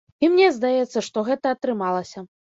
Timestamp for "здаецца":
0.55-1.03